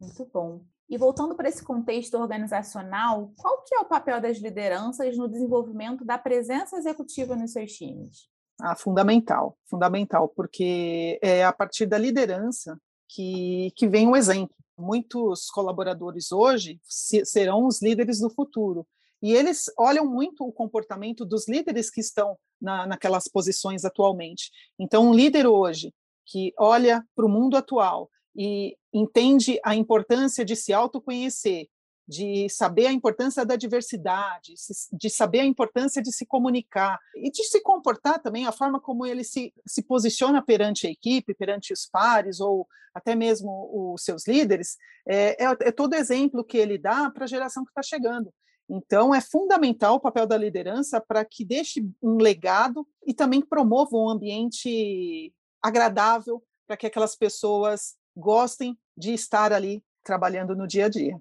Muito 0.00 0.24
bom. 0.32 0.64
E 0.88 0.98
voltando 0.98 1.34
para 1.34 1.48
esse 1.48 1.64
contexto 1.64 2.14
organizacional, 2.14 3.32
qual 3.36 3.62
que 3.62 3.74
é 3.74 3.78
o 3.78 3.84
papel 3.84 4.20
das 4.20 4.38
lideranças 4.38 5.16
no 5.16 5.28
desenvolvimento 5.28 6.04
da 6.04 6.18
presença 6.18 6.76
executiva 6.76 7.34
nos 7.34 7.52
seus 7.52 7.72
times? 7.72 8.28
Ah, 8.60 8.76
fundamental, 8.76 9.56
fundamental, 9.64 10.28
porque 10.28 11.18
é 11.22 11.44
a 11.44 11.52
partir 11.52 11.86
da 11.86 11.98
liderança 11.98 12.78
que, 13.08 13.72
que 13.74 13.88
vem 13.88 14.06
o 14.06 14.14
exemplo 14.14 14.54
muitos 14.82 15.48
colaboradores 15.48 16.32
hoje 16.32 16.80
serão 16.84 17.66
os 17.66 17.80
líderes 17.80 18.20
do 18.20 18.28
futuro. 18.28 18.86
E 19.22 19.32
eles 19.32 19.66
olham 19.78 20.04
muito 20.04 20.44
o 20.44 20.52
comportamento 20.52 21.24
dos 21.24 21.46
líderes 21.48 21.88
que 21.90 22.00
estão 22.00 22.36
na, 22.60 22.86
naquelas 22.86 23.28
posições 23.28 23.84
atualmente. 23.84 24.50
Então, 24.78 25.08
um 25.08 25.14
líder 25.14 25.46
hoje 25.46 25.94
que 26.26 26.52
olha 26.58 27.04
para 27.14 27.26
o 27.26 27.28
mundo 27.28 27.56
atual 27.56 28.10
e 28.34 28.76
entende 28.92 29.60
a 29.64 29.76
importância 29.76 30.44
de 30.44 30.56
se 30.56 30.72
autoconhecer 30.72 31.68
de 32.06 32.48
saber 32.48 32.86
a 32.86 32.92
importância 32.92 33.44
da 33.44 33.56
diversidade, 33.56 34.54
de 34.92 35.08
saber 35.08 35.40
a 35.40 35.44
importância 35.44 36.02
de 36.02 36.12
se 36.12 36.26
comunicar 36.26 36.98
e 37.16 37.30
de 37.30 37.44
se 37.44 37.60
comportar 37.62 38.20
também, 38.20 38.46
a 38.46 38.52
forma 38.52 38.80
como 38.80 39.06
ele 39.06 39.24
se, 39.24 39.52
se 39.66 39.82
posiciona 39.82 40.42
perante 40.42 40.86
a 40.86 40.90
equipe, 40.90 41.34
perante 41.34 41.72
os 41.72 41.86
pares 41.86 42.40
ou 42.40 42.66
até 42.94 43.14
mesmo 43.14 43.70
os 43.94 44.04
seus 44.04 44.26
líderes, 44.26 44.76
é, 45.06 45.42
é, 45.42 45.56
é 45.60 45.72
todo 45.72 45.94
exemplo 45.94 46.44
que 46.44 46.58
ele 46.58 46.76
dá 46.76 47.10
para 47.10 47.24
a 47.24 47.28
geração 47.28 47.64
que 47.64 47.70
está 47.70 47.82
chegando. 47.82 48.32
Então, 48.68 49.14
é 49.14 49.20
fundamental 49.20 49.96
o 49.96 50.00
papel 50.00 50.26
da 50.26 50.36
liderança 50.36 51.00
para 51.00 51.24
que 51.24 51.44
deixe 51.44 51.86
um 52.02 52.16
legado 52.16 52.86
e 53.06 53.12
também 53.12 53.40
promova 53.40 53.96
um 53.96 54.08
ambiente 54.08 55.32
agradável 55.60 56.42
para 56.66 56.76
que 56.76 56.86
aquelas 56.86 57.16
pessoas 57.16 57.96
gostem 58.16 58.78
de 58.96 59.12
estar 59.12 59.52
ali 59.52 59.82
trabalhando 60.02 60.54
no 60.54 60.66
dia 60.66 60.86
a 60.86 60.88
dia. 60.88 61.20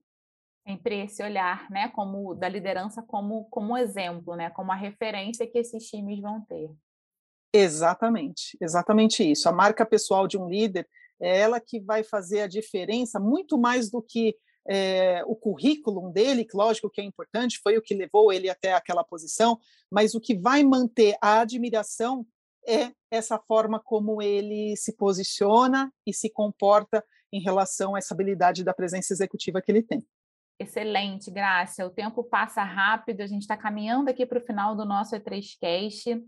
Sempre 0.65 1.03
esse 1.03 1.23
olhar, 1.23 1.69
né, 1.71 1.89
como 1.89 2.35
da 2.35 2.47
liderança 2.47 3.01
como 3.01 3.45
como 3.45 3.75
exemplo, 3.75 4.35
né, 4.35 4.49
como 4.51 4.71
a 4.71 4.75
referência 4.75 5.47
que 5.47 5.57
esses 5.57 5.87
times 5.87 6.19
vão 6.19 6.41
ter. 6.41 6.69
Exatamente, 7.53 8.57
exatamente 8.61 9.29
isso. 9.29 9.49
A 9.49 9.51
marca 9.51 9.85
pessoal 9.85 10.27
de 10.27 10.37
um 10.37 10.47
líder 10.47 10.87
é 11.19 11.39
ela 11.39 11.59
que 11.59 11.79
vai 11.79 12.03
fazer 12.03 12.41
a 12.41 12.47
diferença 12.47 13.19
muito 13.19 13.57
mais 13.57 13.89
do 13.89 14.01
que 14.01 14.35
é, 14.67 15.23
o 15.25 15.35
currículo 15.35 16.11
dele, 16.11 16.45
que 16.45 16.55
lógico 16.55 16.89
que 16.89 17.01
é 17.01 17.03
importante, 17.03 17.59
foi 17.61 17.77
o 17.77 17.81
que 17.81 17.93
levou 17.93 18.31
ele 18.31 18.49
até 18.49 18.73
aquela 18.73 19.03
posição, 19.03 19.59
mas 19.91 20.13
o 20.13 20.21
que 20.21 20.37
vai 20.37 20.63
manter 20.63 21.17
a 21.21 21.41
admiração 21.41 22.25
é 22.67 22.91
essa 23.09 23.39
forma 23.39 23.79
como 23.79 24.21
ele 24.21 24.75
se 24.77 24.95
posiciona 24.95 25.91
e 26.05 26.13
se 26.13 26.29
comporta 26.29 27.03
em 27.33 27.41
relação 27.41 27.95
a 27.95 27.97
essa 27.97 28.13
habilidade 28.13 28.63
da 28.63 28.73
presença 28.73 29.13
executiva 29.13 29.61
que 29.61 29.71
ele 29.71 29.83
tem. 29.83 30.05
Excelente, 30.61 31.31
Graça. 31.31 31.83
O 31.87 31.89
tempo 31.89 32.23
passa 32.23 32.61
rápido, 32.61 33.21
a 33.21 33.25
gente 33.25 33.41
está 33.41 33.57
caminhando 33.57 34.11
aqui 34.11 34.27
para 34.27 34.37
o 34.37 34.45
final 34.45 34.75
do 34.75 34.85
nosso 34.85 35.15
E3Cast. 35.15 36.23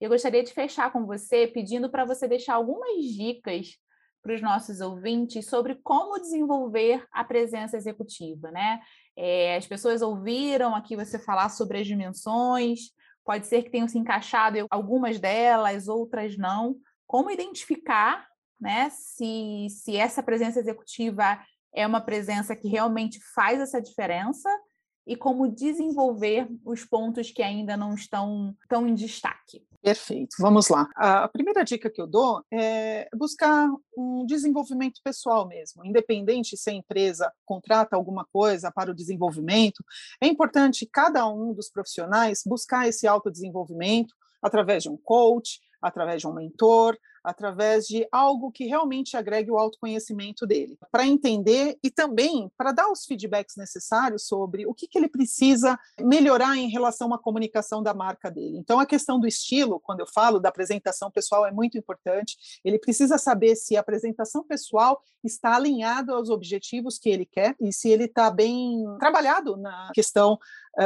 Eu 0.00 0.10
gostaria 0.10 0.42
de 0.42 0.52
fechar 0.52 0.90
com 0.90 1.06
você 1.06 1.46
pedindo 1.46 1.88
para 1.88 2.04
você 2.04 2.26
deixar 2.26 2.54
algumas 2.54 3.04
dicas 3.04 3.78
para 4.20 4.34
os 4.34 4.42
nossos 4.42 4.80
ouvintes 4.80 5.46
sobre 5.46 5.76
como 5.84 6.18
desenvolver 6.18 7.06
a 7.12 7.22
presença 7.22 7.76
executiva, 7.76 8.50
né? 8.50 8.80
É, 9.14 9.56
as 9.56 9.68
pessoas 9.68 10.02
ouviram 10.02 10.74
aqui 10.74 10.96
você 10.96 11.16
falar 11.16 11.48
sobre 11.48 11.78
as 11.78 11.86
dimensões, 11.86 12.90
pode 13.24 13.46
ser 13.46 13.62
que 13.62 13.70
tenham 13.70 13.86
se 13.86 13.98
encaixado 13.98 14.66
algumas 14.68 15.20
delas, 15.20 15.86
outras 15.86 16.36
não. 16.36 16.74
Como 17.06 17.30
identificar, 17.30 18.26
né, 18.60 18.90
se, 18.90 19.68
se 19.70 19.96
essa 19.96 20.24
presença 20.24 20.58
executiva 20.58 21.38
é 21.76 21.86
uma 21.86 22.00
presença 22.00 22.56
que 22.56 22.68
realmente 22.68 23.20
faz 23.34 23.60
essa 23.60 23.80
diferença 23.80 24.48
e 25.06 25.14
como 25.14 25.46
desenvolver 25.46 26.48
os 26.64 26.84
pontos 26.84 27.30
que 27.30 27.42
ainda 27.42 27.76
não 27.76 27.94
estão 27.94 28.56
tão 28.68 28.88
em 28.88 28.94
destaque. 28.94 29.64
Perfeito, 29.80 30.34
vamos 30.40 30.68
lá. 30.68 30.88
A 30.96 31.28
primeira 31.28 31.62
dica 31.62 31.88
que 31.88 32.00
eu 32.00 32.08
dou 32.08 32.42
é 32.52 33.08
buscar 33.14 33.68
um 33.96 34.26
desenvolvimento 34.26 35.00
pessoal 35.04 35.46
mesmo, 35.46 35.86
independente 35.86 36.56
se 36.56 36.70
a 36.70 36.72
empresa 36.72 37.32
contrata 37.44 37.94
alguma 37.94 38.26
coisa 38.32 38.72
para 38.72 38.90
o 38.90 38.94
desenvolvimento, 38.94 39.84
é 40.20 40.26
importante 40.26 40.88
cada 40.92 41.28
um 41.28 41.54
dos 41.54 41.70
profissionais 41.70 42.42
buscar 42.44 42.88
esse 42.88 43.06
autodesenvolvimento 43.06 44.12
através 44.42 44.82
de 44.82 44.88
um 44.88 44.96
coach, 44.96 45.60
através 45.86 46.20
de 46.20 46.26
um 46.26 46.32
mentor, 46.32 46.96
através 47.26 47.86
de 47.86 48.06
algo 48.12 48.52
que 48.52 48.66
realmente 48.66 49.16
agregue 49.16 49.50
o 49.50 49.58
autoconhecimento 49.58 50.46
dele, 50.46 50.78
para 50.92 51.04
entender 51.04 51.76
e 51.82 51.90
também 51.90 52.48
para 52.56 52.70
dar 52.70 52.88
os 52.88 53.04
feedbacks 53.04 53.56
necessários 53.56 54.28
sobre 54.28 54.64
o 54.64 54.72
que, 54.72 54.86
que 54.86 54.96
ele 54.96 55.08
precisa 55.08 55.76
melhorar 56.00 56.56
em 56.56 56.68
relação 56.68 57.12
à 57.12 57.18
comunicação 57.18 57.82
da 57.82 57.92
marca 57.92 58.30
dele. 58.30 58.58
Então, 58.58 58.78
a 58.78 58.86
questão 58.86 59.18
do 59.18 59.26
estilo, 59.26 59.80
quando 59.80 60.00
eu 60.00 60.06
falo 60.06 60.38
da 60.38 60.50
apresentação 60.50 61.10
pessoal, 61.10 61.44
é 61.44 61.50
muito 61.50 61.76
importante. 61.76 62.36
Ele 62.64 62.78
precisa 62.78 63.18
saber 63.18 63.56
se 63.56 63.76
a 63.76 63.80
apresentação 63.80 64.44
pessoal 64.44 65.02
está 65.24 65.56
alinhada 65.56 66.12
aos 66.12 66.30
objetivos 66.30 66.96
que 66.96 67.08
ele 67.08 67.26
quer 67.26 67.56
e 67.60 67.72
se 67.72 67.88
ele 67.88 68.04
está 68.04 68.30
bem 68.30 68.84
trabalhado 69.00 69.56
na 69.56 69.90
questão, 69.92 70.38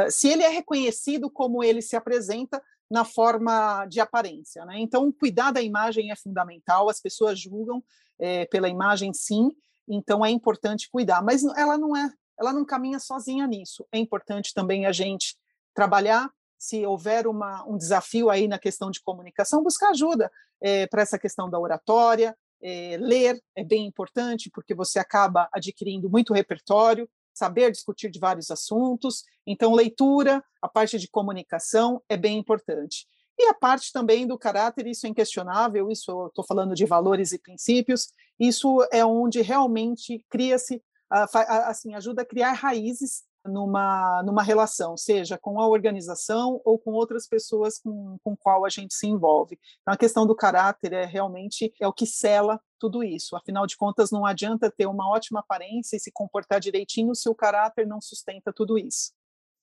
se 0.09 0.29
ele 0.29 0.41
é 0.41 0.49
reconhecido 0.49 1.29
como 1.29 1.63
ele 1.63 1.83
se 1.83 1.95
apresenta 1.95 2.59
na 2.91 3.05
forma 3.05 3.85
de 3.85 4.01
aparência. 4.01 4.65
Né? 4.65 4.79
Então, 4.79 5.09
cuidar 5.13 5.51
da 5.51 5.61
imagem 5.61 6.11
é 6.11 6.15
fundamental, 6.15 6.89
as 6.89 6.99
pessoas 6.99 7.39
julgam 7.39 7.81
é, 8.19 8.45
pela 8.47 8.67
imagem, 8.67 9.13
sim, 9.13 9.49
então 9.87 10.25
é 10.25 10.29
importante 10.29 10.89
cuidar, 10.91 11.23
mas 11.23 11.41
ela 11.55 11.77
não 11.77 11.95
é, 11.95 12.11
ela 12.37 12.51
não 12.51 12.65
caminha 12.65 12.99
sozinha 12.99 13.47
nisso. 13.47 13.87
É 13.93 13.97
importante 13.97 14.53
também 14.53 14.85
a 14.85 14.91
gente 14.91 15.37
trabalhar, 15.73 16.29
se 16.57 16.85
houver 16.85 17.27
uma, 17.27 17.65
um 17.65 17.77
desafio 17.77 18.29
aí 18.29 18.45
na 18.45 18.59
questão 18.59 18.91
de 18.91 19.01
comunicação, 19.01 19.63
buscar 19.63 19.91
ajuda 19.91 20.29
é, 20.61 20.85
para 20.85 21.01
essa 21.01 21.17
questão 21.17 21.49
da 21.49 21.57
oratória, 21.57 22.37
é, 22.61 22.97
ler 22.99 23.41
é 23.55 23.63
bem 23.63 23.87
importante, 23.87 24.51
porque 24.53 24.75
você 24.75 24.99
acaba 24.99 25.49
adquirindo 25.53 26.09
muito 26.09 26.33
repertório, 26.33 27.09
saber 27.33 27.71
discutir 27.71 28.09
de 28.09 28.19
vários 28.19 28.51
assuntos. 28.51 29.23
Então, 29.45 29.73
leitura, 29.73 30.43
a 30.61 30.67
parte 30.67 30.99
de 30.99 31.07
comunicação 31.07 32.01
é 32.07 32.17
bem 32.17 32.37
importante. 32.37 33.07
E 33.39 33.47
a 33.47 33.53
parte 33.53 33.91
também 33.91 34.27
do 34.27 34.37
caráter, 34.37 34.85
isso 34.85 35.07
é 35.07 35.09
inquestionável, 35.09 35.89
isso 35.89 36.27
estou 36.27 36.45
falando 36.45 36.75
de 36.75 36.85
valores 36.85 37.31
e 37.31 37.39
princípios, 37.39 38.09
isso 38.39 38.85
é 38.91 39.03
onde 39.03 39.41
realmente 39.41 40.23
cria-se, 40.29 40.83
assim, 41.09 41.95
ajuda 41.95 42.21
a 42.21 42.25
criar 42.25 42.53
raízes 42.53 43.23
numa, 43.45 44.21
numa 44.23 44.43
relação, 44.43 44.95
seja 44.95 45.37
com 45.37 45.59
a 45.59 45.67
organização 45.67 46.61
ou 46.63 46.77
com 46.77 46.91
outras 46.91 47.27
pessoas 47.27 47.79
com, 47.79 48.17
com 48.23 48.35
qual 48.35 48.65
a 48.65 48.69
gente 48.69 48.93
se 48.93 49.07
envolve. 49.07 49.59
Então, 49.81 49.93
a 49.93 49.97
questão 49.97 50.25
do 50.25 50.35
caráter 50.35 50.93
é 50.93 51.05
realmente 51.05 51.73
é 51.79 51.87
o 51.87 51.93
que 51.93 52.05
cela 52.05 52.59
tudo 52.79 53.03
isso. 53.03 53.35
Afinal 53.35 53.67
de 53.67 53.77
contas, 53.77 54.11
não 54.11 54.25
adianta 54.25 54.71
ter 54.71 54.87
uma 54.87 55.09
ótima 55.09 55.39
aparência 55.39 55.95
e 55.95 55.99
se 55.99 56.11
comportar 56.11 56.59
direitinho 56.59 57.13
se 57.15 57.29
o 57.29 57.35
caráter 57.35 57.85
não 57.87 58.01
sustenta 58.01 58.51
tudo 58.51 58.77
isso. 58.77 59.11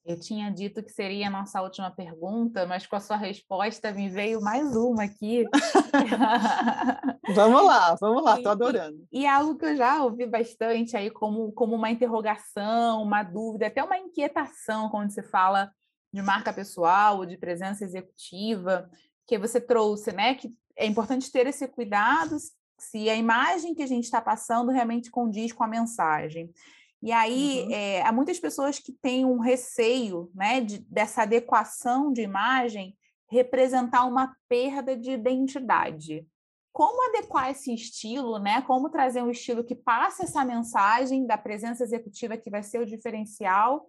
Eu 0.08 0.18
tinha 0.18 0.50
dito 0.50 0.82
que 0.82 0.90
seria 0.90 1.26
a 1.26 1.30
nossa 1.30 1.60
última 1.60 1.90
pergunta, 1.90 2.64
mas 2.64 2.86
com 2.86 2.96
a 2.96 3.00
sua 3.00 3.18
resposta 3.18 3.92
me 3.92 4.08
veio 4.08 4.40
mais 4.40 4.74
uma 4.74 5.04
aqui. 5.04 5.44
vamos 7.34 7.62
lá, 7.62 7.94
vamos 8.00 8.24
lá, 8.24 8.38
estou 8.38 8.52
adorando. 8.52 9.06
E, 9.12 9.20
e, 9.20 9.26
algo 9.26 9.58
que 9.58 9.66
eu 9.66 9.76
já 9.76 10.02
ouvi 10.02 10.24
bastante 10.24 10.96
aí 10.96 11.10
como, 11.10 11.52
como 11.52 11.74
uma 11.74 11.90
interrogação, 11.90 13.02
uma 13.02 13.22
dúvida, 13.22 13.66
até 13.66 13.84
uma 13.84 13.98
inquietação 13.98 14.88
quando 14.88 15.10
se 15.10 15.22
fala 15.22 15.70
de 16.10 16.22
marca 16.22 16.54
pessoal 16.54 17.18
ou 17.18 17.26
de 17.26 17.36
presença 17.36 17.84
executiva, 17.84 18.88
que 19.26 19.36
você 19.36 19.60
trouxe, 19.60 20.10
né? 20.10 20.36
Que 20.36 20.48
é 20.74 20.86
importante 20.86 21.30
ter 21.30 21.46
esse 21.46 21.68
cuidado 21.68 22.34
se 22.78 23.10
a 23.10 23.14
imagem 23.14 23.74
que 23.74 23.82
a 23.82 23.86
gente 23.86 24.04
está 24.04 24.22
passando 24.22 24.72
realmente 24.72 25.10
condiz 25.10 25.52
com 25.52 25.64
a 25.64 25.68
mensagem. 25.68 26.50
E 27.02 27.12
aí, 27.12 27.64
uhum. 27.64 27.72
é, 27.72 28.02
há 28.02 28.12
muitas 28.12 28.40
pessoas 28.40 28.78
que 28.78 28.92
têm 28.92 29.24
um 29.24 29.38
receio 29.38 30.30
né, 30.34 30.60
de, 30.60 30.78
dessa 30.78 31.22
adequação 31.22 32.12
de 32.12 32.22
imagem 32.22 32.96
representar 33.30 34.04
uma 34.04 34.34
perda 34.48 34.96
de 34.96 35.12
identidade. 35.12 36.26
Como 36.72 37.08
adequar 37.08 37.50
esse 37.50 37.72
estilo, 37.74 38.38
né? 38.38 38.62
Como 38.62 38.90
trazer 38.90 39.22
um 39.22 39.30
estilo 39.30 39.64
que 39.64 39.74
passe 39.74 40.22
essa 40.22 40.44
mensagem 40.44 41.26
da 41.26 41.36
presença 41.36 41.82
executiva 41.82 42.36
que 42.36 42.50
vai 42.50 42.62
ser 42.62 42.78
o 42.80 42.86
diferencial, 42.86 43.86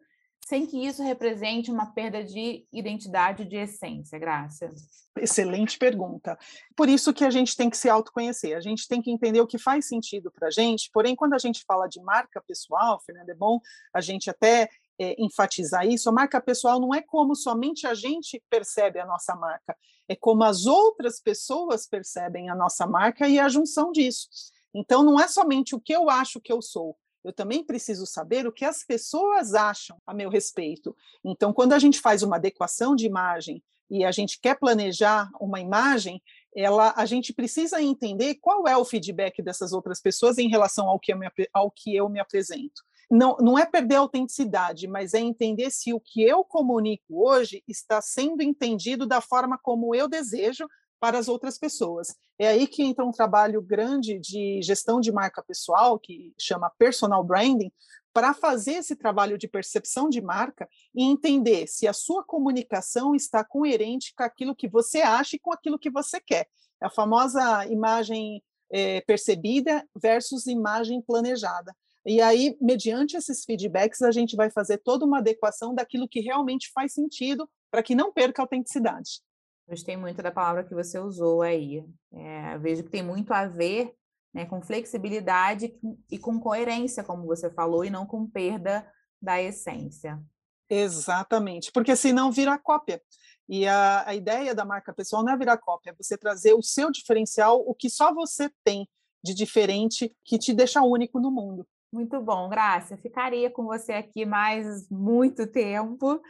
sem 0.49 0.65
que 0.65 0.83
isso 0.83 1.03
represente 1.03 1.71
uma 1.71 1.93
perda 1.93 2.23
de 2.23 2.65
identidade, 2.73 3.45
de 3.45 3.55
essência, 3.55 4.17
Graça? 4.17 4.73
Excelente 5.15 5.77
pergunta. 5.77 6.35
Por 6.75 6.89
isso 6.89 7.13
que 7.13 7.23
a 7.23 7.29
gente 7.29 7.55
tem 7.55 7.69
que 7.69 7.77
se 7.77 7.87
autoconhecer, 7.87 8.57
a 8.57 8.59
gente 8.59 8.87
tem 8.87 8.99
que 8.99 9.11
entender 9.11 9.39
o 9.41 9.45
que 9.45 9.59
faz 9.59 9.87
sentido 9.87 10.31
para 10.31 10.47
a 10.47 10.51
gente, 10.51 10.89
porém, 10.91 11.15
quando 11.15 11.35
a 11.35 11.37
gente 11.37 11.63
fala 11.67 11.87
de 11.87 12.01
marca 12.01 12.41
pessoal, 12.41 12.99
Fernando, 13.05 13.29
é 13.29 13.35
bom 13.35 13.59
a 13.93 14.01
gente 14.01 14.27
até 14.27 14.67
é, 14.99 15.15
enfatizar 15.21 15.85
isso, 15.85 16.09
a 16.09 16.11
marca 16.11 16.41
pessoal 16.41 16.79
não 16.79 16.95
é 16.95 17.01
como 17.03 17.35
somente 17.35 17.85
a 17.85 17.93
gente 17.93 18.43
percebe 18.49 18.99
a 18.99 19.05
nossa 19.05 19.35
marca, 19.35 19.77
é 20.07 20.15
como 20.15 20.43
as 20.43 20.65
outras 20.65 21.21
pessoas 21.21 21.87
percebem 21.87 22.49
a 22.49 22.55
nossa 22.55 22.87
marca 22.87 23.29
e 23.29 23.37
a 23.37 23.47
junção 23.47 23.91
disso. 23.91 24.27
Então, 24.73 25.03
não 25.03 25.19
é 25.19 25.27
somente 25.27 25.75
o 25.75 25.79
que 25.79 25.93
eu 25.93 26.09
acho 26.09 26.41
que 26.41 26.51
eu 26.51 26.59
sou, 26.59 26.97
eu 27.23 27.33
também 27.33 27.63
preciso 27.63 28.05
saber 28.05 28.47
o 28.47 28.51
que 28.51 28.65
as 28.65 28.83
pessoas 28.83 29.53
acham 29.53 29.97
a 30.05 30.13
meu 30.13 30.29
respeito. 30.29 30.95
Então, 31.23 31.51
quando 31.53 31.73
a 31.73 31.79
gente 31.79 31.99
faz 31.99 32.23
uma 32.23 32.38
adequação 32.38 32.95
de 32.95 33.05
imagem 33.05 33.63
e 33.89 34.05
a 34.05 34.11
gente 34.11 34.39
quer 34.39 34.57
planejar 34.57 35.29
uma 35.39 35.59
imagem, 35.59 36.21
ela, 36.55 36.93
a 36.95 37.05
gente 37.05 37.33
precisa 37.33 37.81
entender 37.81 38.35
qual 38.35 38.67
é 38.67 38.75
o 38.77 38.85
feedback 38.85 39.41
dessas 39.41 39.73
outras 39.73 40.01
pessoas 40.01 40.38
em 40.38 40.47
relação 40.47 40.88
ao 40.88 40.99
que 40.99 41.13
eu 41.13 41.17
me, 41.17 41.27
ao 41.53 41.71
que 41.71 41.95
eu 41.95 42.07
me 42.09 42.19
apresento. 42.19 42.83
Não, 43.11 43.35
não 43.38 43.57
é 43.57 43.65
perder 43.65 43.95
a 43.95 43.99
autenticidade, 43.99 44.88
mas 44.88 45.15
é 45.15 45.19
entender 45.19 45.71
se 45.71 45.91
o 45.93 45.99
que 45.99 46.21
eu 46.21 46.43
comunico 46.43 47.27
hoje 47.27 47.63
está 47.67 47.99
sendo 48.01 48.43
entendido 48.43 49.07
da 49.07 49.19
forma 49.19 49.57
como 49.57 49.95
eu 49.95 50.07
desejo 50.07 50.67
para 50.99 51.17
as 51.17 51.27
outras 51.27 51.57
pessoas. 51.57 52.15
É 52.37 52.47
aí 52.47 52.67
que 52.67 52.83
entra 52.83 53.05
um 53.05 53.11
trabalho 53.11 53.61
grande 53.61 54.19
de 54.19 54.61
gestão 54.61 54.99
de 54.99 55.11
marca 55.11 55.43
pessoal, 55.43 55.97
que 55.99 56.33
chama 56.37 56.71
personal 56.77 57.23
branding, 57.23 57.71
para 58.13 58.33
fazer 58.33 58.73
esse 58.73 58.95
trabalho 58.95 59.37
de 59.37 59.47
percepção 59.47 60.09
de 60.09 60.21
marca 60.21 60.67
e 60.95 61.03
entender 61.03 61.67
se 61.67 61.87
a 61.87 61.93
sua 61.93 62.23
comunicação 62.23 63.15
está 63.15 63.43
coerente 63.43 64.13
com 64.15 64.23
aquilo 64.23 64.55
que 64.55 64.67
você 64.67 65.01
acha 65.01 65.35
e 65.35 65.39
com 65.39 65.53
aquilo 65.53 65.79
que 65.79 65.89
você 65.89 66.19
quer. 66.19 66.47
É 66.81 66.87
a 66.87 66.89
famosa 66.89 67.65
imagem 67.67 68.43
é, 68.71 69.01
percebida 69.01 69.87
versus 69.95 70.47
imagem 70.47 71.01
planejada. 71.01 71.75
E 72.05 72.21
aí, 72.21 72.57
mediante 72.61 73.17
esses 73.17 73.43
feedbacks, 73.43 74.01
a 74.01 74.11
gente 74.11 74.35
vai 74.35 74.49
fazer 74.49 74.77
toda 74.79 75.05
uma 75.05 75.19
adequação 75.19 75.75
daquilo 75.75 76.07
que 76.07 76.21
realmente 76.21 76.71
faz 76.73 76.93
sentido 76.93 77.47
para 77.69 77.83
que 77.83 77.93
não 77.93 78.11
perca 78.11 78.41
a 78.41 78.43
autenticidade. 78.43 79.21
Gostei 79.69 79.95
muito 79.95 80.23
da 80.23 80.31
palavra 80.31 80.63
que 80.63 80.73
você 80.73 80.97
usou 80.97 81.43
aí. 81.43 81.85
É, 82.11 82.57
vejo 82.57 82.83
que 82.83 82.89
tem 82.89 83.03
muito 83.03 83.31
a 83.31 83.45
ver 83.45 83.93
né, 84.33 84.45
com 84.45 84.61
flexibilidade 84.63 85.71
e 86.09 86.17
com 86.17 86.39
coerência, 86.39 87.03
como 87.03 87.27
você 87.27 87.51
falou, 87.51 87.85
e 87.85 87.89
não 87.89 88.03
com 88.03 88.27
perda 88.27 88.91
da 89.21 89.39
essência. 89.39 90.19
Exatamente, 90.67 91.71
porque 91.71 91.95
senão 91.95 92.31
vira 92.31 92.57
cópia. 92.57 92.99
E 93.47 93.67
a, 93.67 94.07
a 94.07 94.15
ideia 94.15 94.55
da 94.55 94.65
marca 94.65 94.93
pessoal 94.93 95.23
não 95.23 95.33
é 95.33 95.38
virar 95.38 95.57
cópia, 95.57 95.91
é 95.91 95.93
você 95.93 96.17
trazer 96.17 96.53
o 96.53 96.63
seu 96.63 96.91
diferencial, 96.91 97.63
o 97.65 97.75
que 97.75 97.89
só 97.89 98.13
você 98.13 98.49
tem 98.63 98.88
de 99.23 99.35
diferente, 99.35 100.15
que 100.23 100.39
te 100.39 100.51
deixa 100.51 100.81
único 100.81 101.19
no 101.19 101.29
mundo. 101.29 101.67
Muito 101.91 102.21
bom, 102.21 102.47
Graça. 102.49 102.97
Ficaria 102.97 103.49
com 103.49 103.65
você 103.65 103.93
aqui 103.93 104.25
mais 104.25 104.88
muito 104.89 105.47
tempo, 105.47 106.21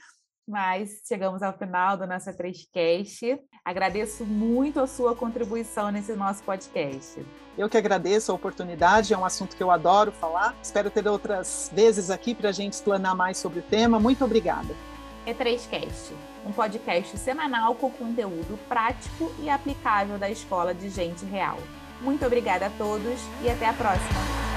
mas 0.50 1.02
chegamos 1.08 1.44
ao 1.44 1.54
final 1.54 1.96
do 1.96 2.08
nosso 2.08 2.32
3Cast. 2.32 3.40
Agradeço 3.64 4.26
muito 4.26 4.80
a 4.80 4.88
sua 4.88 5.16
contribuição 5.16 5.92
nesse 5.92 6.14
nosso 6.14 6.44
podcast. 6.44 7.24
Eu 7.56 7.70
que 7.70 7.78
agradeço 7.78 8.32
a 8.32 8.36
oportunidade, 8.36 9.14
é 9.14 9.18
um 9.18 9.24
assunto 9.24 9.56
que 9.56 9.62
eu 9.62 9.70
adoro 9.70 10.12
falar. 10.12 10.56
Espero 10.62 10.90
ter 10.90 11.08
outras 11.08 11.72
vezes 11.74 12.10
aqui 12.10 12.34
para 12.34 12.50
a 12.50 12.52
gente 12.52 12.74
explanar 12.74 13.16
mais 13.16 13.38
sobre 13.38 13.60
o 13.60 13.64
tema. 13.64 14.00
Muito 14.00 14.26
obrigada. 14.26 14.74
E3Cast, 15.28 16.14
um 16.46 16.52
podcast 16.52 17.16
semanal 17.20 17.76
com 17.76 17.92
conteúdo 17.92 18.58
prático 18.68 19.32
e 19.40 19.50
aplicável 19.50 20.18
da 20.18 20.30
Escola 20.30 20.74
de 20.74 20.90
Gente 20.90 21.24
Real. 21.26 21.60
Muito 22.02 22.26
obrigada 22.26 22.68
a 22.68 22.70
todos 22.72 23.20
e 23.44 23.50
até 23.50 23.68
a 23.68 23.74
próxima! 23.74 24.49